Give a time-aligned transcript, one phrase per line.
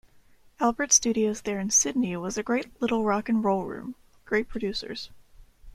[0.59, 5.11] Albert Studios there in Sydney was a great little rock and roll room...Great producers.